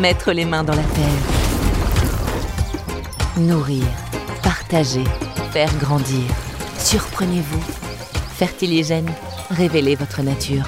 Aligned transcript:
Mettre 0.00 0.32
les 0.32 0.44
mains 0.44 0.62
dans 0.62 0.74
la 0.74 0.82
terre. 0.82 1.22
Nourrir, 3.38 3.84
partager, 4.42 5.04
faire 5.52 5.74
grandir. 5.78 6.22
Surprenez-vous. 6.78 7.64
Fertiligène, 8.36 9.10
révélez 9.50 9.94
votre 9.94 10.20
nature. 10.20 10.64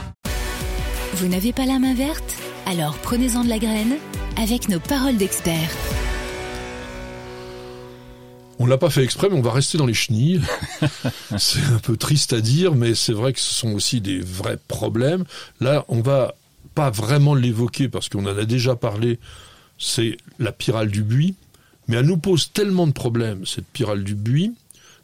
Vous 1.14 1.28
n'avez 1.28 1.52
pas 1.52 1.66
la 1.66 1.78
main 1.78 1.94
verte? 1.94 2.36
Alors 2.64 2.96
prenez-en 3.02 3.44
de 3.44 3.50
la 3.50 3.58
graine 3.58 3.96
avec 4.40 4.70
nos 4.70 4.80
paroles 4.80 5.18
d'experts. 5.18 5.76
On 8.58 8.66
l'a 8.66 8.78
pas 8.78 8.88
fait 8.88 9.04
exprès, 9.04 9.28
mais 9.30 9.36
on 9.36 9.42
va 9.42 9.52
rester 9.52 9.76
dans 9.76 9.86
les 9.86 9.94
chenilles. 9.94 10.40
c'est 11.38 11.64
un 11.74 11.78
peu 11.82 11.98
triste 11.98 12.32
à 12.32 12.40
dire, 12.40 12.74
mais 12.74 12.94
c'est 12.94 13.12
vrai 13.12 13.34
que 13.34 13.40
ce 13.40 13.52
sont 13.52 13.72
aussi 13.72 14.00
des 14.00 14.20
vrais 14.20 14.58
problèmes. 14.68 15.24
Là, 15.60 15.84
on 15.88 16.00
va 16.00 16.34
pas 16.78 16.90
vraiment 16.90 17.34
l'évoquer 17.34 17.88
parce 17.88 18.08
qu'on 18.08 18.24
en 18.24 18.38
a 18.38 18.44
déjà 18.44 18.76
parlé. 18.76 19.18
C'est 19.78 20.16
la 20.38 20.52
pyrale 20.52 20.92
du 20.92 21.02
buis, 21.02 21.34
mais 21.88 21.96
elle 21.96 22.06
nous 22.06 22.18
pose 22.18 22.52
tellement 22.52 22.86
de 22.86 22.92
problèmes 22.92 23.44
cette 23.46 23.66
pyrale 23.66 24.04
du 24.04 24.14
buis. 24.14 24.54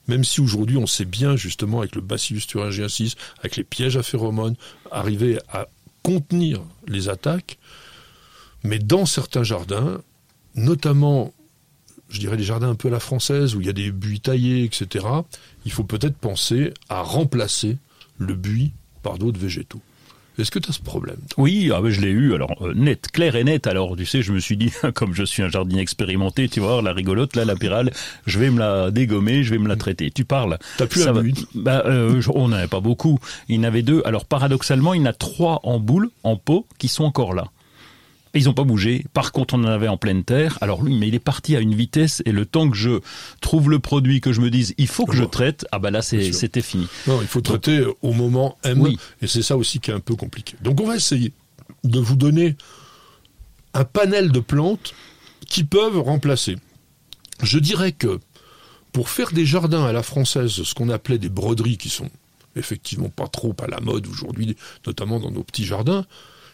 Même 0.07 0.23
si 0.23 0.41
aujourd'hui 0.41 0.77
on 0.77 0.87
sait 0.87 1.05
bien 1.05 1.35
justement 1.35 1.81
avec 1.81 1.97
le 1.97 2.01
Bacillus 2.01 2.47
thuringiensis, 2.47 3.17
avec 3.41 3.57
les 3.57 3.65
pièges 3.65 3.97
à 3.97 4.05
phéromones, 4.05 4.55
arriver 4.93 5.41
à 5.49 5.67
contenir 6.05 6.61
les 6.87 7.09
attaques, 7.09 7.59
mais 8.63 8.79
dans 8.79 9.05
certains 9.05 9.43
jardins, 9.43 10.01
notamment 10.55 11.35
je 12.09 12.21
dirais, 12.21 12.37
des 12.37 12.45
jardins 12.45 12.71
un 12.71 12.77
peu 12.77 12.87
à 12.87 12.93
la 12.93 13.01
française, 13.01 13.57
où 13.57 13.61
il 13.61 13.67
y 13.67 13.71
a 13.71 13.73
des 13.73 13.91
buis 13.91 14.21
taillés, 14.21 14.63
etc., 14.63 15.07
il 15.65 15.73
faut 15.73 15.83
peut-être 15.83 16.19
penser 16.19 16.73
à 16.89 17.03
remplacer 17.03 17.79
le 18.19 18.35
buis 18.35 18.71
par 19.03 19.19
d'autres 19.19 19.41
végétaux. 19.41 19.81
Est-ce 20.39 20.51
que 20.51 20.59
tu 20.59 20.71
as 20.71 20.73
ce 20.73 20.81
problème 20.81 21.19
Oui, 21.37 21.71
ah 21.75 21.81
ben 21.81 21.91
je 21.91 22.01
l'ai 22.01 22.11
eu, 22.11 22.35
alors 22.35 22.57
euh, 22.63 22.75
net, 22.75 23.09
clair 23.13 23.37
et 23.37 23.45
net. 23.45 23.67
Alors 23.67 23.97
tu 23.97 24.05
sais, 24.05 24.23
je 24.23 24.33
me 24.33 24.41
suis 24.41 24.57
dit, 24.57 24.73
comme 24.95 25.15
je 25.15 25.25
suis 25.25 25.43
un 25.43 25.49
jardinier 25.49 25.81
expérimenté, 25.81 26.49
tu 26.49 26.61
vois, 26.61 26.83
la 26.83 26.93
rigolote, 26.93 27.37
là, 27.37 27.45
la 27.45 27.55
pyrale, 27.55 27.93
je 28.27 28.39
vais 28.39 28.51
me 28.51 28.59
la 28.59 28.91
dégommer, 28.91 29.45
je 29.45 29.51
vais 29.51 29.59
me 29.59 29.69
la 29.69 29.77
traiter. 29.77 30.11
Tu 30.11 30.25
parles. 30.25 30.59
T'as 30.77 30.87
plus 30.87 31.07
un 31.07 31.13
buis 31.13 31.47
bah, 31.55 31.83
euh, 31.87 32.21
On 32.35 32.49
n'en 32.49 32.57
avait 32.57 32.67
pas 32.67 32.81
beaucoup. 32.81 33.19
Il 33.49 33.57
y 33.57 33.59
en 33.59 33.65
avait 33.65 33.83
deux. 33.83 34.03
Alors 34.05 34.25
paradoxalement, 34.25 34.95
il 34.95 35.03
y 35.03 35.05
en 35.05 35.07
a 35.07 35.13
trois 35.13 35.61
en 35.63 35.79
boule, 35.79 36.11
en 36.25 36.37
pot, 36.37 36.67
qui 36.79 36.89
sont 36.89 37.05
encore 37.05 37.35
là. 37.35 37.47
Ils 38.35 38.45
n'ont 38.45 38.55
pas 38.55 38.65
bougé. 38.65 39.05
Par 39.13 39.33
contre, 39.33 39.55
on 39.55 39.65
en 39.65 39.69
avait 39.69 39.89
en 39.89 39.97
pleine 39.97 40.25
terre. 40.25 40.59
Alors 40.61 40.83
lui, 40.83 40.99
mais 40.99 41.09
il 41.09 41.15
est 41.15 41.21
parti 41.21 41.55
à 41.57 41.61
une 41.61 41.75
vitesse 41.75 42.23
et 42.27 42.33
le 42.33 42.47
temps 42.47 42.69
que 42.69 42.77
je 42.77 43.01
trouve 43.41 43.71
le 43.71 43.79
produit, 43.79 44.21
que 44.21 44.33
je 44.33 44.41
me 44.41 44.51
dise, 44.51 44.75
il 44.77 44.89
faut 44.89 45.07
que 45.07 45.17
je 45.17 45.25
traite, 45.25 45.67
ah 45.73 45.79
bah 45.79 45.91
là, 45.91 46.03
c'était 46.03 46.63
fini. 46.63 46.89
Non, 47.07 47.21
il 47.21 47.29
faut 47.29 47.41
traiter 47.41 47.85
au 48.03 48.13
moment 48.13 48.59
M. 48.65 48.87
Et 49.23 49.27
c'est 49.27 49.43
ça 49.43 49.57
aussi 49.57 49.81
qui 49.81 49.91
est 49.91 49.95
un 49.95 50.01
peu 50.01 50.17
compliqué. 50.17 50.57
Donc 50.63 50.81
on 50.81 50.87
va 50.87 50.97
essayer 50.97 51.33
de 51.85 52.01
vous 52.01 52.17
donner 52.17 52.57
un 53.73 53.85
panel 53.85 54.33
de 54.33 54.41
plantes 54.41 54.95
qui 55.47 55.65
peuvent 55.65 55.99
remplacer. 56.01 56.57
Je 57.43 57.59
dirais 57.59 57.93
que 57.93 58.21
pour 58.93 59.09
faire 59.09 59.33
des 59.33 59.45
jardins 59.45 59.85
à 59.85 59.93
la 59.93 60.03
française, 60.03 60.51
ce 60.51 60.75
qu'on 60.75 60.89
appelait 60.89 61.19
des 61.19 61.29
broderies 61.29 61.77
qui 61.77 61.89
sont 61.89 62.09
effectivement 62.57 63.09
pas 63.09 63.27
trop 63.27 63.55
à 63.63 63.67
la 63.67 63.81
mode 63.81 64.07
aujourd'hui, 64.07 64.57
notamment 64.87 65.19
dans 65.19 65.31
nos 65.31 65.43
petits 65.43 65.65
jardins, 65.65 66.07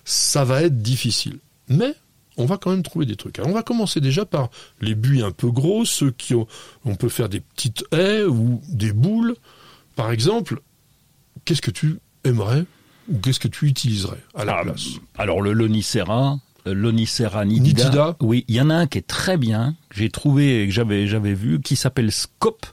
ça 0.04 0.44
va 0.44 0.62
être 0.62 0.80
difficile. 0.80 1.38
Mais 1.70 1.94
on 2.36 2.44
va 2.44 2.58
quand 2.58 2.70
même 2.70 2.82
trouver 2.82 3.06
des 3.06 3.16
trucs. 3.16 3.38
Alors 3.38 3.50
on 3.50 3.54
va 3.54 3.62
commencer 3.62 4.00
déjà 4.00 4.24
par 4.24 4.50
les 4.80 4.94
buis 4.94 5.22
un 5.22 5.30
peu 5.30 5.50
gros, 5.50 5.84
ceux 5.84 6.10
qui 6.10 6.34
ont, 6.34 6.46
on 6.84 6.94
peut 6.94 7.08
faire 7.08 7.28
des 7.28 7.40
petites 7.40 7.84
haies 7.92 8.24
ou 8.24 8.60
des 8.68 8.92
boules. 8.92 9.36
Par 9.96 10.10
exemple, 10.10 10.60
qu'est-ce 11.44 11.62
que 11.62 11.70
tu 11.70 11.98
aimerais 12.24 12.64
ou 13.08 13.18
qu'est-ce 13.18 13.40
que 13.40 13.48
tu 13.48 13.66
utiliserais 13.66 14.22
à 14.34 14.44
la 14.44 14.58
ah, 14.58 14.62
place 14.62 14.86
Alors 15.18 15.42
le 15.42 15.52
lonicera, 15.52 16.38
euh, 16.66 16.74
Lonicera 16.74 17.44
nitida. 17.44 17.84
nitida. 17.84 18.16
Oui, 18.20 18.44
il 18.48 18.54
y 18.54 18.60
en 18.60 18.70
a 18.70 18.74
un 18.74 18.86
qui 18.86 18.98
est 18.98 19.06
très 19.06 19.36
bien, 19.36 19.76
que 19.88 19.96
j'ai 19.98 20.10
trouvé, 20.10 20.66
que 20.66 20.72
j'avais, 20.72 21.06
j'avais 21.06 21.34
vu, 21.34 21.60
qui 21.60 21.76
s'appelle 21.76 22.12
Scope 22.12 22.66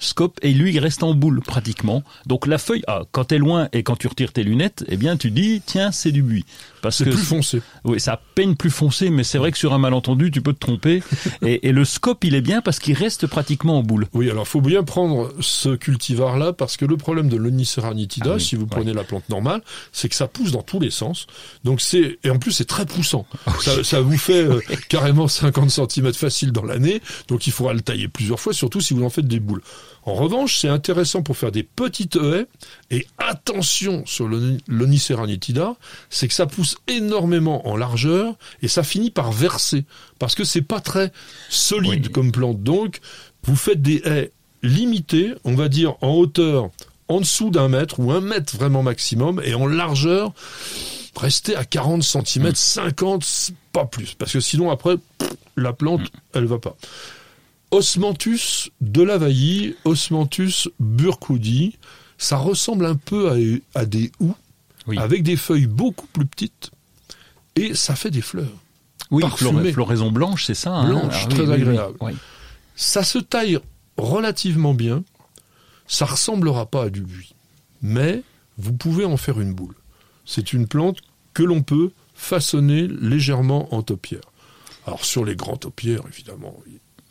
scope 0.00 0.38
et 0.42 0.52
lui 0.52 0.72
il 0.72 0.78
reste 0.78 1.02
en 1.02 1.14
boule 1.14 1.40
pratiquement. 1.40 2.02
Donc 2.26 2.46
la 2.46 2.58
feuille, 2.58 2.82
ah, 2.86 3.02
quand 3.12 3.24
t'es 3.24 3.38
loin 3.38 3.68
et 3.72 3.82
quand 3.82 3.96
tu 3.96 4.08
retires 4.08 4.32
tes 4.32 4.42
lunettes, 4.42 4.84
eh 4.88 4.96
bien 4.96 5.16
tu 5.16 5.30
dis 5.30 5.62
tiens 5.64 5.92
c'est 5.92 6.12
du 6.12 6.22
buis. 6.22 6.44
Parce 6.82 6.96
c'est 6.96 7.04
plus 7.04 7.16
foncé. 7.16 7.62
Oui, 7.84 8.00
ça 8.00 8.14
a 8.14 8.20
peine 8.34 8.56
plus 8.56 8.70
foncé, 8.70 9.10
mais 9.10 9.24
c'est 9.24 9.38
vrai 9.38 9.52
que 9.52 9.58
sur 9.58 9.72
un 9.72 9.78
malentendu 9.78 10.30
tu 10.30 10.40
peux 10.40 10.52
te 10.52 10.58
tromper. 10.58 11.02
et, 11.42 11.72
le 11.72 11.84
scope 11.84 12.24
il 12.24 12.34
est 12.34 12.40
bien 12.40 12.62
parce 12.62 12.78
qu'il 12.78 12.94
reste 12.94 13.26
pratiquement 13.26 13.78
en 13.78 13.82
boule. 13.82 14.06
Oui, 14.12 14.30
alors 14.30 14.46
faut 14.46 14.60
bien 14.60 14.82
prendre 14.82 15.32
ce 15.40 15.76
cultivar 15.76 16.38
là 16.38 16.52
parce 16.52 16.76
que 16.76 16.84
le 16.84 16.96
problème 16.96 17.28
de 17.28 17.36
l'Onicera 17.36 17.94
nitida, 17.94 18.34
ah 18.34 18.38
si 18.38 18.56
vous 18.56 18.66
prenez 18.66 18.92
la 18.92 19.04
plante 19.04 19.28
normale, 19.28 19.62
c'est 19.92 20.08
que 20.08 20.14
ça 20.14 20.26
pousse 20.26 20.52
dans 20.52 20.62
tous 20.62 20.80
les 20.80 20.90
sens. 20.90 21.26
Donc 21.64 21.80
c'est 21.80 22.18
et 22.24 22.30
en 22.30 22.38
plus 22.38 22.52
c'est 22.52 22.64
très 22.64 22.86
poussant. 22.86 23.26
Ah 23.46 23.52
ça, 23.60 23.84
ça, 23.84 24.00
vous 24.00 24.18
fait 24.18 24.42
euh, 24.42 24.60
carrément 24.88 25.28
50 25.28 25.70
cm 25.70 26.12
facile 26.12 26.52
dans 26.52 26.64
l'année. 26.64 27.00
Donc 27.28 27.46
il 27.46 27.52
faudra 27.52 27.74
le 27.74 27.80
tailler 27.80 28.08
plusieurs 28.08 28.40
fois, 28.40 28.52
surtout 28.52 28.80
si 28.80 28.94
vous 28.94 29.04
en 29.04 29.10
faites 29.10 29.28
des 29.28 29.40
boules. 29.40 29.62
En 30.04 30.14
revanche, 30.14 30.58
c'est 30.58 30.68
intéressant 30.68 31.22
pour 31.22 31.36
faire 31.36 31.52
des 31.52 31.62
petites 31.62 32.16
haies, 32.16 32.46
et 32.90 33.06
attention 33.18 34.02
sur 34.06 34.28
l'Onicera 34.28 35.26
nitida, 35.26 35.76
c'est 36.08 36.26
que 36.26 36.34
ça 36.34 36.46
pousse 36.46 36.69
énormément 36.86 37.68
en 37.68 37.76
largeur, 37.76 38.34
et 38.62 38.68
ça 38.68 38.82
finit 38.82 39.10
par 39.10 39.32
verser, 39.32 39.84
parce 40.18 40.34
que 40.34 40.44
c'est 40.44 40.62
pas 40.62 40.80
très 40.80 41.12
solide 41.48 42.10
comme 42.10 42.32
plante. 42.32 42.62
Donc, 42.62 43.00
vous 43.44 43.56
faites 43.56 43.82
des 43.82 44.02
haies 44.04 44.32
limitées, 44.62 45.34
on 45.44 45.54
va 45.54 45.68
dire 45.68 45.94
en 46.00 46.10
hauteur 46.10 46.70
en 47.08 47.20
dessous 47.20 47.50
d'un 47.50 47.68
mètre, 47.68 47.98
ou 47.98 48.12
un 48.12 48.20
mètre 48.20 48.56
vraiment 48.56 48.84
maximum, 48.84 49.40
et 49.44 49.54
en 49.54 49.66
largeur, 49.66 50.32
restez 51.16 51.56
à 51.56 51.64
40 51.64 52.04
cm, 52.04 52.54
50, 52.54 53.52
pas 53.72 53.84
plus, 53.84 54.14
parce 54.14 54.32
que 54.32 54.40
sinon 54.40 54.70
après, 54.70 54.94
la 55.56 55.72
plante, 55.72 56.02
elle 56.34 56.46
va 56.46 56.58
pas. 56.58 56.76
Osmanthus 57.72 58.70
de 58.80 59.02
Lavailly, 59.02 59.74
Osmanthus 59.84 60.68
burkoudi, 60.78 61.78
ça 62.18 62.36
ressemble 62.36 62.84
un 62.84 62.96
peu 62.96 63.60
à, 63.74 63.84
des 63.86 64.12
houx, 64.20 64.34
avec 64.96 65.22
des 65.22 65.36
feuilles 65.36 65.66
beaucoup 65.66 66.06
plus 66.06 66.26
petites, 66.26 66.70
et 67.56 67.74
ça 67.74 67.94
fait 67.94 68.10
des 68.10 68.22
fleurs. 68.22 68.48
Oui, 69.10 69.24
floraison 69.72 70.12
blanche, 70.12 70.44
c'est 70.46 70.54
ça. 70.54 70.70
Hein 70.70 70.88
blanche, 70.88 71.26
ah 71.26 71.28
très 71.28 71.50
agréable. 71.50 71.98
ça 72.76 73.02
se 73.02 73.18
taille 73.18 73.58
relativement 73.96 74.74
bien, 74.74 75.02
ça 75.86 76.06
ressemblera 76.06 76.66
pas 76.66 76.84
à 76.84 76.90
du 76.90 77.00
buis, 77.00 77.34
mais 77.82 78.22
vous 78.58 78.72
pouvez 78.72 79.04
en 79.04 79.16
faire 79.16 79.40
une 79.40 79.52
boule. 79.52 79.74
C'est 80.24 80.52
une 80.52 80.68
plante 80.68 80.98
que 81.34 81.42
l'on 81.42 81.62
peut 81.62 81.90
façonner 82.14 82.86
légèrement 82.86 83.74
en 83.74 83.82
taupière. 83.82 84.20
Alors 84.86 85.04
sur 85.04 85.24
les 85.24 85.34
grands 85.34 85.56
taupières, 85.56 86.02
évidemment, 86.08 86.54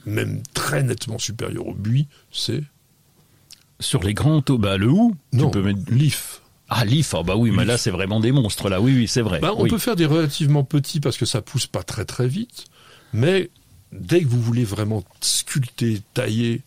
même 0.06 0.41
très 0.53 0.84
nettement 0.84 1.19
supérieur 1.19 1.68
au 1.68 1.74
buis, 1.74 2.08
c'est 2.31 2.63
sur 3.79 4.03
les 4.03 4.13
grands 4.13 4.41
taux, 4.41 4.58
bah 4.58 4.78
le 4.78 4.90
hou, 4.90 5.16
non, 5.34 5.50
tu 5.50 5.52
peux 5.52 5.63
mettre 5.63 5.91
l'if. 5.91 6.41
Ah 6.69 6.85
l'if, 6.85 7.16
ah 7.16 7.24
bah 7.24 7.35
oui, 7.35 7.52
mais 7.52 7.66
là 7.66 7.78
c'est 7.78 7.91
vraiment 7.91 8.19
des 8.19 8.31
monstres 8.31 8.69
là, 8.69 8.80
oui 8.80 8.94
oui 8.96 9.07
c'est 9.07 9.22
vrai. 9.22 9.40
Bah, 9.40 9.53
on 9.57 9.68
peut 9.68 9.80
faire 9.80 9.96
des 9.96 10.06
relativement 10.06 10.63
petits 10.63 11.00
parce 11.00 11.18
que 11.18 11.25
ça 11.25 11.41
pousse 11.41 11.66
pas 11.68 11.84
très 11.84 12.06
très 12.06 12.28
vite, 12.28 12.66
mais 13.11 13.49
dès 13.91 14.22
que 14.22 14.28
vous 14.28 14.41
voulez 14.41 14.64
vraiment 14.64 15.03
sculpter, 15.20 16.02
tailler, 16.14 16.61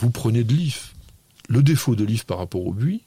vous 0.00 0.10
prenez 0.10 0.44
de 0.44 0.52
l'if. 0.52 0.94
Le 1.48 1.62
défaut 1.62 1.94
de 1.94 2.04
l'if 2.04 2.24
par 2.24 2.38
rapport 2.38 2.66
au 2.66 2.72
buis, 2.72 3.02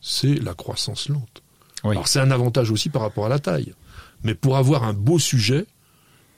c'est 0.00 0.34
la 0.34 0.54
croissance 0.54 1.08
lente. 1.08 1.42
Alors 1.84 2.08
c'est 2.08 2.20
un 2.20 2.30
avantage 2.30 2.70
aussi 2.70 2.90
par 2.90 3.02
rapport 3.02 3.26
à 3.26 3.28
la 3.28 3.38
taille. 3.38 3.72
Mais 4.24 4.34
pour 4.34 4.56
avoir 4.56 4.84
un 4.84 4.92
beau 4.92 5.18
sujet, 5.18 5.66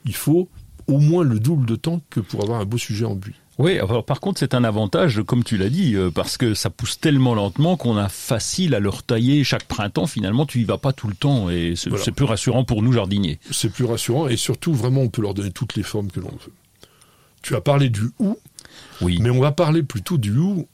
il 0.04 0.14
faut 0.14 0.48
au 0.86 0.98
moins 0.98 1.24
le 1.24 1.38
double 1.38 1.66
de 1.66 1.76
temps 1.76 2.00
que 2.10 2.20
pour 2.20 2.42
avoir 2.42 2.60
un 2.60 2.64
beau 2.64 2.78
sujet 2.78 3.04
en 3.04 3.14
buis. 3.14 3.34
Oui, 3.58 3.78
alors 3.78 4.04
par 4.04 4.20
contre 4.20 4.40
c'est 4.40 4.54
un 4.54 4.64
avantage, 4.64 5.22
comme 5.22 5.44
tu 5.44 5.56
l'as 5.56 5.68
dit, 5.68 5.94
euh, 5.94 6.10
parce 6.10 6.36
que 6.36 6.54
ça 6.54 6.70
pousse 6.70 6.98
tellement 6.98 7.34
lentement 7.34 7.76
qu'on 7.76 7.96
a 7.96 8.08
facile 8.08 8.74
à 8.74 8.80
le 8.80 8.88
retailler 8.88 9.44
chaque 9.44 9.64
printemps. 9.64 10.06
Finalement, 10.06 10.44
tu 10.44 10.60
y 10.60 10.64
vas 10.64 10.78
pas 10.78 10.92
tout 10.92 11.06
le 11.06 11.14
temps 11.14 11.50
et 11.50 11.74
c'est 11.76 12.12
plus 12.12 12.24
rassurant 12.24 12.64
pour 12.64 12.82
nous 12.82 12.92
jardiniers. 12.92 13.38
C'est 13.50 13.70
plus 13.70 13.84
rassurant 13.84 14.28
et 14.28 14.36
surtout 14.36 14.74
vraiment 14.74 15.02
on 15.02 15.08
peut 15.08 15.22
leur 15.22 15.34
donner 15.34 15.52
toutes 15.52 15.76
les 15.76 15.84
formes 15.84 16.10
que 16.10 16.20
l'on 16.20 16.30
veut. 16.30 16.52
Tu 17.42 17.54
as 17.54 17.60
parlé 17.60 17.90
du 17.90 18.10
hou, 18.18 18.38
oui. 19.00 19.18
mais 19.20 19.30
on 19.30 19.40
va 19.40 19.52
parler 19.52 19.82
plutôt 19.82 20.18
du 20.18 20.36
hou 20.36 20.66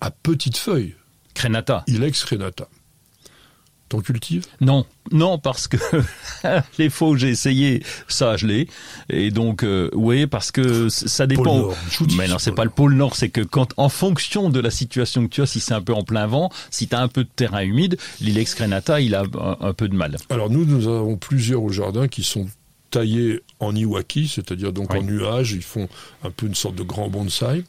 à 0.00 0.10
petites 0.10 0.58
feuilles. 0.58 0.94
Crénata. 1.34 1.84
Ilex 1.86 2.24
crénata. 2.24 2.68
T'en 3.88 4.00
cultives? 4.00 4.44
Non, 4.60 4.84
non, 5.12 5.38
parce 5.38 5.68
que 5.68 5.76
les 6.78 6.90
faux 6.90 7.12
que 7.12 7.18
j'ai 7.18 7.28
essayé, 7.28 7.84
ça 8.08 8.36
je 8.36 8.46
l'ai. 8.48 8.68
Et 9.08 9.30
donc, 9.30 9.62
euh, 9.62 9.90
oui, 9.94 10.26
parce 10.26 10.50
que 10.50 10.88
ça 10.88 11.28
dépend. 11.28 11.44
Pôle 11.44 11.54
Nord, 11.60 11.76
mais 12.16 12.26
non, 12.26 12.38
c'est 12.40 12.50
pas 12.50 12.64
le 12.64 12.70
pôle 12.70 12.94
Nord, 12.94 13.14
c'est 13.14 13.28
que 13.28 13.42
quand, 13.42 13.74
en 13.76 13.88
fonction 13.88 14.50
de 14.50 14.58
la 14.58 14.70
situation 14.70 15.22
que 15.28 15.32
tu 15.32 15.40
as, 15.42 15.46
si 15.46 15.60
c'est 15.60 15.74
un 15.74 15.82
peu 15.82 15.94
en 15.94 16.02
plein 16.02 16.26
vent, 16.26 16.50
si 16.70 16.88
tu 16.88 16.96
as 16.96 17.00
un 17.00 17.06
peu 17.06 17.22
de 17.22 17.28
terrain 17.36 17.62
humide, 17.62 17.96
l'ilex 18.20 18.56
crenata, 18.56 19.00
il 19.00 19.14
a 19.14 19.22
un, 19.22 19.56
un 19.60 19.72
peu 19.72 19.88
de 19.88 19.94
mal. 19.94 20.16
Alors 20.30 20.50
nous, 20.50 20.64
nous 20.64 20.88
avons 20.88 21.16
plusieurs 21.16 21.62
au 21.62 21.70
jardin 21.70 22.08
qui 22.08 22.24
sont 22.24 22.48
taillés 22.90 23.40
en 23.60 23.74
iwaki, 23.74 24.26
c'est-à-dire 24.26 24.72
donc 24.72 24.92
Oui. 24.92 24.98
en 24.98 25.02
nuage, 25.02 25.52
ils 25.52 25.62
font 25.62 25.88
un 26.24 26.30
peu 26.30 26.46
une 26.46 26.54
sorte 26.56 26.74
de 26.74 26.82
grand 26.82 27.08
bonsaï. 27.08 27.64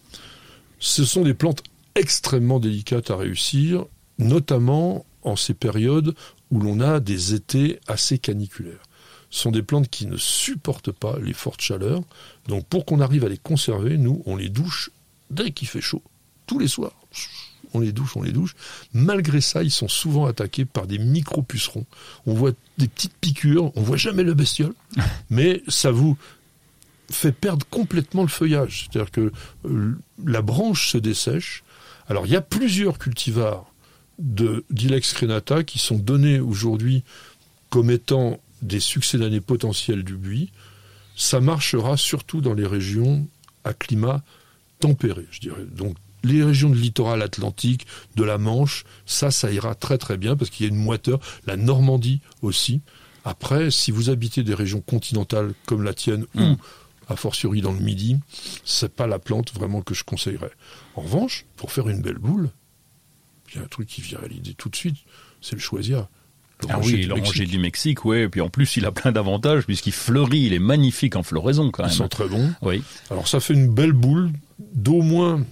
Ce 0.79 1.05
sont 1.05 1.21
des 1.21 1.33
plantes 1.35 1.61
extrêmement 1.95 2.59
délicates 2.59 3.09
à 3.11 3.17
réussir, 3.17 3.85
notamment 4.19 5.05
en 5.23 5.35
ces 5.35 5.53
périodes 5.53 6.15
où 6.51 6.59
l'on 6.59 6.79
a 6.79 6.99
des 6.99 7.33
étés 7.33 7.79
assez 7.87 8.17
caniculaires. 8.17 8.83
Ce 9.29 9.41
sont 9.41 9.51
des 9.51 9.63
plantes 9.63 9.89
qui 9.89 10.05
ne 10.05 10.17
supportent 10.17 10.91
pas 10.91 11.17
les 11.19 11.33
fortes 11.33 11.61
chaleurs. 11.61 12.01
Donc 12.47 12.65
pour 12.65 12.85
qu'on 12.85 13.01
arrive 13.01 13.25
à 13.25 13.29
les 13.29 13.37
conserver, 13.37 13.97
nous, 13.97 14.21
on 14.25 14.35
les 14.35 14.49
douche 14.49 14.89
dès 15.29 15.51
qu'il 15.51 15.67
fait 15.67 15.81
chaud, 15.81 16.01
tous 16.45 16.59
les 16.59 16.67
soirs. 16.67 16.95
On 17.73 17.79
les 17.79 17.91
douche, 17.91 18.15
on 18.15 18.21
les 18.21 18.31
douche. 18.31 18.55
Malgré 18.93 19.41
ça, 19.41 19.61
ils 19.63 19.71
sont 19.71 19.89
souvent 19.89 20.25
attaqués 20.25 20.63
par 20.63 20.87
des 20.87 20.97
micro-pucerons. 20.97 21.85
On 22.25 22.33
voit 22.33 22.51
des 22.77 22.87
petites 22.87 23.15
piqûres, 23.19 23.71
on 23.75 23.81
voit 23.81 23.97
jamais 23.97 24.23
le 24.23 24.33
bestiole, 24.33 24.73
mais 25.29 25.61
ça 25.67 25.91
vous 25.91 26.17
fait 27.11 27.33
perdre 27.33 27.65
complètement 27.69 28.21
le 28.21 28.29
feuillage. 28.29 28.87
C'est-à-dire 28.91 29.11
que 29.11 29.31
euh, 29.65 29.97
la 30.25 30.41
branche 30.41 30.89
se 30.89 30.97
dessèche. 30.97 31.63
Alors 32.07 32.25
il 32.25 32.31
y 32.31 32.37
a 32.37 32.41
plusieurs 32.41 32.99
cultivars 32.99 33.65
d'Ilex 34.19 35.13
crenata 35.13 35.63
qui 35.63 35.79
sont 35.79 35.97
donnés 35.97 36.39
aujourd'hui 36.39 37.03
comme 37.69 37.91
étant 37.91 38.39
des 38.61 38.79
succès 38.79 39.17
d'année 39.17 39.41
potentiels 39.41 40.03
du 40.03 40.15
buis. 40.15 40.51
Ça 41.15 41.39
marchera 41.39 41.97
surtout 41.97 42.41
dans 42.41 42.53
les 42.53 42.65
régions 42.65 43.27
à 43.63 43.73
climat 43.73 44.23
tempéré, 44.79 45.25
je 45.31 45.39
dirais. 45.39 45.65
Donc 45.65 45.95
les 46.23 46.43
régions 46.43 46.69
de 46.69 46.75
littoral 46.75 47.21
atlantique, 47.21 47.85
de 48.15 48.23
la 48.23 48.37
Manche, 48.37 48.85
ça, 49.05 49.31
ça 49.31 49.51
ira 49.51 49.75
très 49.75 49.97
très 49.97 50.17
bien 50.17 50.35
parce 50.35 50.49
qu'il 50.49 50.65
y 50.65 50.69
a 50.69 50.73
une 50.73 50.79
moiteur. 50.81 51.19
La 51.45 51.57
Normandie 51.57 52.21
aussi. 52.41 52.81
Après, 53.23 53.71
si 53.71 53.91
vous 53.91 54.09
habitez 54.09 54.43
des 54.43 54.53
régions 54.53 54.81
continentales 54.81 55.53
comme 55.65 55.83
la 55.83 55.93
tienne 55.93 56.25
ou 56.35 56.39
Mm. 56.39 56.57
a 57.09 57.15
fortiori 57.15 57.61
dans 57.61 57.71
le 57.73 57.79
Midi, 57.79 58.17
c'est 58.65 58.93
pas 58.93 59.07
la 59.07 59.19
plante 59.19 59.53
vraiment 59.53 59.81
que 59.81 59.93
je 59.93 60.03
conseillerais. 60.03 60.51
En 60.95 61.01
revanche, 61.01 61.45
pour 61.55 61.71
faire 61.71 61.87
une 61.89 62.01
belle 62.01 62.17
boule, 62.17 62.49
il 63.53 63.57
y 63.57 63.61
a 63.61 63.63
un 63.63 63.67
truc 63.67 63.87
qui 63.87 64.01
vient 64.01 64.19
à 64.23 64.27
l'idée 64.27 64.53
tout 64.53 64.69
de 64.69 64.75
suite, 64.75 64.97
c'est 65.41 65.55
le 65.55 65.61
choisir. 65.61 66.07
Ah 66.69 66.79
oui, 66.81 67.03
l'oranger 67.05 67.45
du 67.45 67.59
Mexique, 67.59 68.03
ouais. 68.03 68.23
Et 68.23 68.29
puis 68.29 68.41
en 68.41 68.49
plus, 68.49 68.77
il 68.77 68.85
a 68.85 68.91
plein 68.91 69.11
d'avantages 69.11 69.65
puisqu'il 69.65 69.91
fleurit, 69.93 70.39
il 70.41 70.53
est 70.53 70.59
magnifique 70.59 71.15
en 71.15 71.21
floraison 71.21 71.69
quand 71.69 71.83
Ils 71.83 71.87
même. 71.87 71.95
sont 71.95 72.07
très 72.07 72.27
bons. 72.27 72.51
Oui. 72.63 72.81
Alors 73.11 73.27
ça 73.27 73.39
fait 73.39 73.53
une 73.53 73.71
belle 73.71 73.91
boule 73.93 74.31
d'au 74.73 75.03
moins 75.03 75.43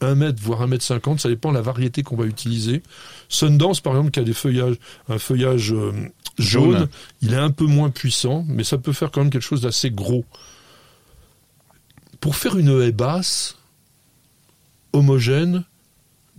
1 0.00 0.14
mètre, 0.14 0.40
voire 0.42 0.62
1 0.62 0.66
mètre 0.68 0.82
50, 0.84 1.20
ça 1.20 1.28
dépend 1.28 1.50
de 1.50 1.56
la 1.56 1.60
variété 1.62 2.02
qu'on 2.02 2.16
va 2.16 2.24
utiliser. 2.24 2.82
Sundance, 3.28 3.82
par 3.82 3.92
exemple, 3.92 4.12
qui 4.12 4.20
a 4.20 4.22
des 4.22 4.32
feuillages, 4.32 4.76
un 5.10 5.18
feuillage 5.18 5.74
euh, 5.74 5.92
jaune, 6.38 6.72
Jaune. 6.78 6.88
il 7.20 7.34
est 7.34 7.36
un 7.36 7.50
peu 7.50 7.66
moins 7.66 7.90
puissant, 7.90 8.42
mais 8.48 8.64
ça 8.64 8.78
peut 8.78 8.94
faire 8.94 9.10
quand 9.10 9.20
même 9.20 9.30
quelque 9.30 9.42
chose 9.42 9.60
d'assez 9.60 9.90
gros. 9.90 10.24
Pour 12.18 12.36
faire 12.36 12.56
une 12.56 12.80
haie 12.80 12.92
basse, 12.92 13.58
homogène, 14.94 15.64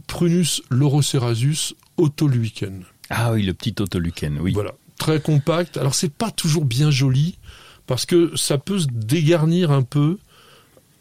Prunus 0.08 0.62
lorocerasus 0.70 1.76
autoluiken. 1.98 2.84
Ah 3.10 3.32
oui, 3.34 3.44
le 3.44 3.54
petit 3.54 3.76
autoluken, 3.80 4.40
oui. 4.40 4.54
Voilà, 4.54 4.74
très 4.98 5.20
compact. 5.20 5.78
Alors 5.78 5.96
c'est 5.96 6.14
pas 6.14 6.32
toujours 6.32 6.66
bien 6.66 6.92
joli 6.92 7.38
parce 7.88 8.06
que 8.06 8.36
ça 8.36 8.58
peut 8.58 8.80
se 8.80 8.88
dégarnir 8.88 9.72
un 9.72 9.84
peu. 9.84 10.18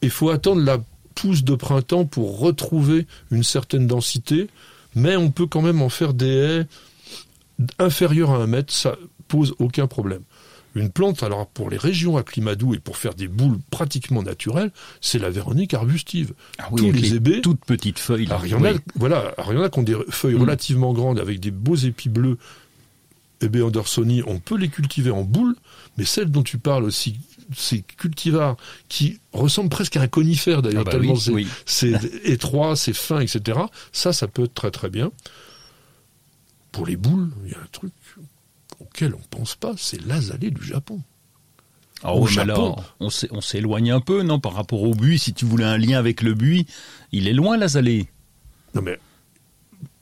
Il 0.02 0.10
faut 0.10 0.30
attendre 0.30 0.62
la 0.62 0.78
pousse 1.14 1.44
de 1.44 1.54
printemps 1.54 2.04
pour 2.04 2.38
retrouver 2.38 3.06
une 3.30 3.42
certaine 3.42 3.86
densité, 3.86 4.48
mais 4.94 5.16
on 5.16 5.30
peut 5.30 5.46
quand 5.46 5.62
même 5.62 5.82
en 5.82 5.88
faire 5.88 6.14
des 6.14 6.26
haies 6.26 6.66
inférieures 7.78 8.30
à 8.30 8.36
un 8.36 8.46
mètre, 8.46 8.72
ça 8.72 8.96
pose 9.28 9.54
aucun 9.58 9.86
problème. 9.86 10.22
Une 10.76 10.90
plante, 10.90 11.22
alors 11.24 11.46
pour 11.48 11.68
les 11.68 11.76
régions 11.76 12.16
à 12.16 12.22
climat 12.22 12.54
doux 12.54 12.74
et 12.74 12.78
pour 12.78 12.96
faire 12.96 13.14
des 13.14 13.26
boules 13.26 13.58
pratiquement 13.70 14.22
naturelles, 14.22 14.70
c'est 15.00 15.18
la 15.18 15.28
véronique 15.30 15.74
arbustive. 15.74 16.32
Ah 16.58 16.68
Tous 16.76 16.88
avec 16.88 17.00
les 17.00 17.14
hébés, 17.14 17.40
toutes 17.40 17.64
petites 17.64 17.98
feuilles. 17.98 18.26
là. 18.26 18.34
alors, 18.36 18.46
il 18.46 18.52
y 18.52 18.54
en 18.54 18.64
a, 18.64 18.72
Oui. 18.72 18.78
voilà, 18.94 19.34
alors, 19.36 19.52
il 19.52 19.56
y 19.56 19.58
en 19.58 19.62
a 19.64 19.68
qui 19.68 19.78
ont 19.80 19.82
des 19.82 19.96
feuilles 20.10 20.34
Mm. 20.36 20.40
relativement 20.42 20.92
grandes 20.92 21.18
avec 21.18 21.40
des 21.40 21.50
beaux 21.50 21.74
épis 21.76 22.08
bleus. 22.08 22.38
Hébé 23.42 23.62
Andersoni, 23.62 24.22
on 24.26 24.38
peut 24.38 24.56
les 24.56 24.68
cultiver 24.68 25.10
en 25.10 25.22
boule, 25.22 25.56
mais 25.96 26.04
celles 26.04 26.30
dont 26.30 26.42
tu 26.42 26.58
parles 26.58 26.84
aussi, 26.84 27.16
ces 27.56 27.80
cultivars 27.82 28.56
qui 28.88 29.18
ressemblent 29.32 29.70
presque 29.70 29.96
à 29.96 30.02
un 30.02 30.08
conifère 30.08 30.60
d'ailleurs, 30.62 30.82
Ah 30.82 30.84
bah 30.84 30.90
tellement 30.92 31.14
oui. 31.32 31.48
c'est 31.66 31.92
étroit, 32.24 32.76
c'est 32.76 32.92
fin, 32.92 33.18
etc. 33.20 33.58
Ça, 33.92 34.12
ça 34.12 34.28
peut 34.28 34.44
être 34.44 34.54
très 34.54 34.70
très 34.70 34.90
bien. 34.90 35.10
Pour 36.70 36.86
les 36.86 36.96
boules, 36.96 37.30
il 37.46 37.50
y 37.52 37.54
a 37.54 37.58
un 37.58 37.66
truc 37.72 37.92
auquel 38.80 39.14
on 39.14 39.20
pense 39.30 39.54
pas, 39.54 39.72
c'est 39.76 40.00
l'azalée 40.06 40.50
du 40.50 40.62
Japon. 40.64 41.00
Ah 42.02 42.14
Au 42.14 42.24
oui, 42.26 42.32
mais 42.36 42.46
là, 42.46 42.56
on 42.98 43.10
s'é- 43.10 43.28
on 43.30 43.40
s'éloigne 43.42 43.90
un 43.90 44.00
peu, 44.00 44.22
non, 44.22 44.40
par 44.40 44.54
rapport 44.54 44.82
au 44.82 44.94
buis. 44.94 45.18
Si 45.18 45.34
tu 45.34 45.44
voulais 45.44 45.64
un 45.66 45.76
lien 45.76 45.98
avec 45.98 46.22
le 46.22 46.32
buis, 46.34 46.66
il 47.12 47.28
est 47.28 47.34
loin, 47.34 47.56
l'azalée. 47.58 48.08
Non 48.74 48.80
mais 48.82 48.98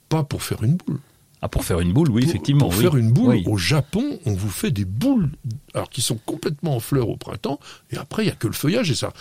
pas 0.09 0.23
pour 0.25 0.43
faire 0.43 0.63
une 0.63 0.77
boule. 0.77 1.01
Ah, 1.41 1.49
pour 1.49 1.65
faire 1.65 1.79
une 1.81 1.93
boule, 1.93 2.11
oui, 2.11 2.23
Pour- 2.23 2.31
effectivement. 2.31 2.61
Pour 2.69 2.77
oui. 2.77 2.83
faire 2.83 2.97
une 2.97 3.13
boule, 3.13 3.29
Oui. 3.37 3.45
au 3.47 3.57
Japon, 3.57 4.19
on 4.27 4.33
vous 4.33 4.49
fait 4.51 4.71
des 4.73 4.85
boules, 4.85 5.31
alors 5.75 5.89
qui 5.89 6.03
sont 6.03 6.17
complètement 6.27 6.75
en 6.77 6.81
fleurs 6.81 7.09
au 7.09 7.17
printemps, 7.17 7.61
et 7.93 7.97
après 7.97 8.25
il 8.25 8.27
y 8.29 8.31
a 8.31 8.35
que 8.35 8.49
le 8.49 8.53
feuillage 8.53 8.91
et 8.91 8.95
ça, 8.97 9.13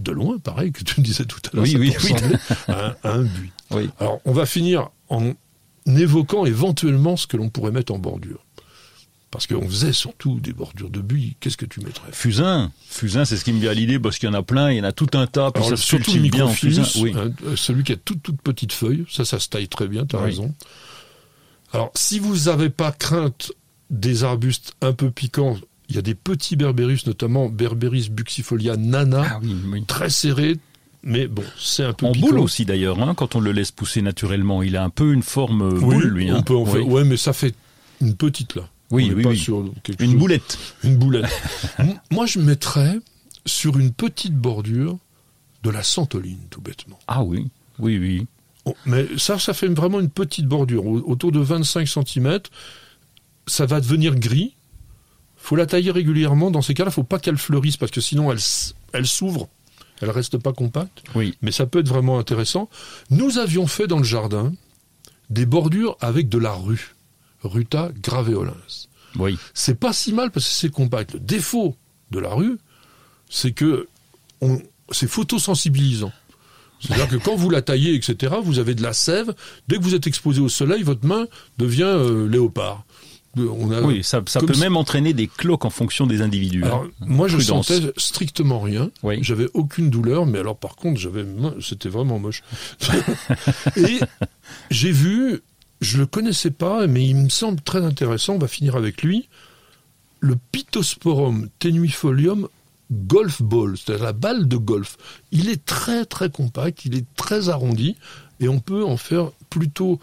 de 0.00 0.12
loin, 0.12 0.38
pareil 0.38 0.70
que 0.72 0.84
tu 0.84 1.00
disais 1.02 1.24
tout 1.24 1.40
à 1.50 1.56
l'heure, 1.56 1.64
Oui, 1.64 1.72
ça 1.72 1.78
oui, 1.78 1.94
oui. 2.04 2.12
à, 2.68 2.86
un, 2.88 2.96
à 3.04 3.12
un 3.14 3.22
buis. 3.22 3.50
Oui. 3.70 3.88
Alors 4.00 4.20
on 4.26 4.32
va 4.32 4.44
finir 4.46 4.90
en 5.08 5.32
évoquant 5.86 6.44
éventuellement 6.44 7.16
ce 7.16 7.26
que 7.26 7.36
l'on 7.38 7.48
pourrait 7.48 7.72
mettre 7.72 7.92
en 7.94 7.98
bordure, 7.98 8.44
parce 9.32 9.48
qu'on 9.48 9.66
faisait 9.68 9.92
surtout 9.92 10.38
des 10.38 10.52
bordures 10.52 10.90
de 10.90 11.00
buis. 11.00 11.36
Qu'est-ce 11.40 11.56
que 11.56 11.64
tu 11.66 11.80
mettrais? 11.80 12.12
Fusain. 12.12 12.70
Fusain, 12.88 13.24
c'est 13.24 13.36
ce 13.36 13.44
qui 13.44 13.52
me 13.52 13.58
vient 13.58 13.70
à 13.70 13.74
l'idée 13.74 13.98
parce 13.98 14.18
qu'il 14.20 14.28
y 14.28 14.30
en 14.30 14.34
a 14.34 14.42
plein, 14.44 14.70
il 14.70 14.76
y 14.76 14.80
en 14.80 14.84
a 14.84 14.92
tout 14.92 15.08
un 15.14 15.26
tas, 15.26 15.50
puis 15.50 15.64
Alors, 15.64 15.70
ça 15.70 15.76
se 15.82 15.82
surtout 15.88 16.12
le 16.14 16.28
bien 16.28 16.44
en 16.44 16.48
fusain. 16.50 16.84
Oui. 17.00 17.12
hein, 17.16 17.30
euh, 17.46 17.56
celui 17.56 17.82
qui 17.82 17.92
a 17.92 17.96
toute 17.96 18.22
toute 18.22 18.40
petite 18.40 18.72
feuille, 18.72 19.04
ça, 19.10 19.24
ça 19.24 19.40
se 19.40 19.48
taille 19.48 19.66
très 19.68 19.88
bien, 19.88 20.06
tu 20.06 20.14
as 20.14 20.20
Oui. 20.20 20.26
raison. 20.26 20.54
Alors, 21.72 21.90
si 21.94 22.18
vous 22.18 22.36
n'avez 22.50 22.70
pas 22.70 22.92
crainte 22.92 23.52
des 23.90 24.24
arbustes 24.24 24.74
un 24.82 24.92
peu 24.92 25.10
piquants, 25.10 25.56
il 25.88 25.96
y 25.96 25.98
a 25.98 26.02
des 26.02 26.14
petits 26.14 26.56
berbérus, 26.56 27.06
notamment 27.06 27.48
Berberis 27.48 28.08
buxifolia 28.10 28.76
nana, 28.76 29.24
Ah 29.26 29.40
oui, 29.42 29.54
oui. 29.72 29.84
très 29.86 30.10
serrés, 30.10 30.58
mais 31.02 31.26
bon, 31.26 31.42
c'est 31.58 31.84
un 31.84 31.92
peu 31.94 32.06
En 32.06 32.12
piquant. 32.12 32.28
boule 32.28 32.38
aussi 32.40 32.64
d'ailleurs, 32.66 33.00
hein, 33.02 33.14
quand 33.14 33.34
on 33.34 33.40
le 33.40 33.52
laisse 33.52 33.70
pousser 33.70 34.02
naturellement, 34.02 34.62
il 34.62 34.76
a 34.76 34.84
un 34.84 34.90
peu 34.90 35.12
une 35.12 35.22
forme 35.22 35.62
euh, 35.62 35.72
Oui, 35.80 35.94
boule 35.96 36.04
lui. 36.08 36.30
on 36.30 36.36
hein. 36.36 36.42
peut 36.42 36.54
en 36.54 36.64
Oui. 36.64 36.72
faire. 36.72 36.88
Ouais, 36.88 37.04
mais 37.04 37.16
ça 37.16 37.32
fait 37.32 37.54
une 38.02 38.14
petite 38.14 38.54
là. 38.56 38.68
Oui, 38.92 39.10
oui, 39.14 39.22
pas 39.22 39.30
oui. 39.30 39.38
sur 39.38 39.64
quelque 39.82 40.02
Une 40.04 40.12
chose- 40.12 40.20
boulette. 40.20 40.58
Une 40.84 40.96
boulette. 40.96 41.30
Moi, 42.10 42.26
je 42.26 42.38
mettrais 42.38 42.98
sur 43.46 43.78
une 43.78 43.90
petite 43.92 44.34
bordure 44.36 44.98
de 45.64 45.70
la 45.70 45.82
santoline, 45.82 46.38
tout 46.50 46.60
bêtement. 46.60 46.98
Ah 47.08 47.22
oui, 47.24 47.48
oui, 47.78 47.98
oui. 47.98 48.26
Oh, 48.64 48.76
mais 48.86 49.06
ça, 49.18 49.38
ça 49.40 49.54
fait 49.54 49.66
vraiment 49.68 49.98
une 49.98 50.10
petite 50.10 50.46
bordure, 50.46 50.86
au- 50.86 51.00
autour 51.10 51.32
de 51.32 51.40
25 51.40 51.88
cm. 51.88 52.38
Ça 53.48 53.66
va 53.66 53.80
devenir 53.80 54.14
gris. 54.14 54.54
faut 55.36 55.56
la 55.56 55.66
tailler 55.66 55.90
régulièrement. 55.90 56.52
Dans 56.52 56.62
ces 56.62 56.72
cas-là, 56.74 56.92
faut 56.92 57.02
pas 57.02 57.18
qu'elle 57.18 57.36
fleurisse, 57.38 57.76
parce 57.76 57.90
que 57.90 58.00
sinon, 58.00 58.30
elle, 58.30 58.38
elle 58.92 59.06
s'ouvre. 59.06 59.48
Elle 60.00 60.10
reste 60.10 60.38
pas 60.38 60.52
compacte. 60.52 61.02
Oui. 61.16 61.34
Mais 61.42 61.50
ça 61.50 61.66
peut 61.66 61.80
être 61.80 61.88
vraiment 61.88 62.18
intéressant. 62.20 62.68
Nous 63.10 63.38
avions 63.38 63.66
fait 63.66 63.88
dans 63.88 63.98
le 63.98 64.04
jardin 64.04 64.52
des 65.30 65.46
bordures 65.46 65.96
avec 66.00 66.28
de 66.28 66.38
la 66.38 66.52
rue. 66.52 66.94
Ruta 67.42 67.90
graveolens. 68.02 68.88
Oui. 69.18 69.36
C'est 69.54 69.78
pas 69.78 69.92
si 69.92 70.12
mal 70.12 70.30
parce 70.30 70.46
que 70.46 70.52
c'est 70.54 70.70
compact. 70.70 71.14
Le 71.14 71.20
défaut 71.20 71.76
de 72.10 72.18
la 72.18 72.32
rue, 72.34 72.58
c'est 73.28 73.52
que 73.52 73.88
on, 74.40 74.60
c'est 74.90 75.08
photosensibilisant. 75.08 76.12
C'est-à-dire 76.80 77.08
que 77.08 77.16
quand 77.16 77.36
vous 77.36 77.48
la 77.50 77.62
taillez, 77.62 77.94
etc., 77.94 78.34
vous 78.42 78.58
avez 78.58 78.74
de 78.74 78.82
la 78.82 78.92
sève. 78.92 79.34
Dès 79.68 79.76
que 79.76 79.82
vous 79.82 79.94
êtes 79.94 80.06
exposé 80.08 80.40
au 80.40 80.48
soleil, 80.48 80.82
votre 80.82 81.06
main 81.06 81.26
devient 81.58 81.82
euh, 81.84 82.26
léopard. 82.28 82.84
Euh, 83.38 83.48
On 83.56 83.70
a, 83.70 83.80
Oui, 83.82 84.02
ça, 84.02 84.20
peut 84.20 84.52
si- 84.52 84.60
même 84.60 84.76
entraîner 84.76 85.12
des 85.14 85.28
cloques 85.28 85.64
en 85.64 85.70
fonction 85.70 86.06
des 86.08 86.22
individus. 86.22 86.64
Alors, 86.64 86.82
hein. 86.84 86.90
moi, 87.00 87.28
je 87.28 87.36
Prudence. 87.36 87.68
sentais 87.68 87.92
strictement 87.96 88.60
rien. 88.60 88.90
Oui. 89.04 89.18
J'avais 89.22 89.46
aucune 89.54 89.90
douleur, 89.90 90.26
mais 90.26 90.40
alors, 90.40 90.56
par 90.58 90.74
contre, 90.74 91.00
j'avais, 91.00 91.24
c'était 91.60 91.88
vraiment 91.88 92.18
moche. 92.18 92.42
Et 93.76 94.00
j'ai 94.70 94.90
vu, 94.90 95.40
je 95.82 95.98
le 95.98 96.06
connaissais 96.06 96.50
pas, 96.50 96.86
mais 96.86 97.04
il 97.04 97.16
me 97.16 97.28
semble 97.28 97.60
très 97.60 97.84
intéressant. 97.84 98.34
On 98.34 98.38
va 98.38 98.48
finir 98.48 98.76
avec 98.76 99.02
lui. 99.02 99.28
Le 100.20 100.36
Pittosporum 100.52 101.48
tenuifolium 101.58 102.48
golf 102.90 103.42
ball, 103.42 103.76
c'est-à-dire 103.76 104.04
la 104.04 104.12
balle 104.12 104.46
de 104.46 104.56
golf. 104.56 104.96
Il 105.32 105.48
est 105.48 105.64
très 105.64 106.04
très 106.04 106.30
compact, 106.30 106.84
il 106.84 106.96
est 106.96 107.06
très 107.16 107.48
arrondi, 107.48 107.96
et 108.38 108.48
on 108.48 108.60
peut 108.60 108.84
en 108.84 108.96
faire 108.96 109.32
plutôt 109.50 109.98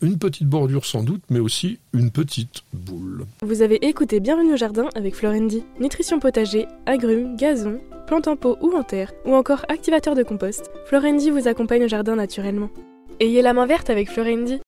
une 0.00 0.18
petite 0.18 0.48
bordure 0.48 0.86
sans 0.86 1.02
doute, 1.02 1.22
mais 1.30 1.40
aussi 1.40 1.78
une 1.92 2.10
petite 2.10 2.62
boule. 2.72 3.26
Vous 3.42 3.60
avez 3.62 3.86
écouté 3.86 4.20
Bienvenue 4.20 4.54
au 4.54 4.56
jardin 4.56 4.88
avec 4.94 5.14
Florendi. 5.14 5.62
Nutrition 5.78 6.18
potager, 6.20 6.66
agrumes, 6.86 7.36
gazon, 7.36 7.80
plantes 8.06 8.28
en 8.28 8.36
pot 8.36 8.56
ou 8.62 8.72
en 8.74 8.82
terre, 8.82 9.12
ou 9.26 9.34
encore 9.34 9.66
activateur 9.68 10.14
de 10.14 10.22
compost. 10.22 10.70
Florendi 10.86 11.30
vous 11.30 11.48
accompagne 11.48 11.84
au 11.84 11.88
jardin 11.88 12.16
naturellement. 12.16 12.70
Ayez 13.20 13.42
la 13.42 13.52
main 13.52 13.66
verte 13.66 13.90
avec 13.90 14.10
Florendi. 14.10 14.56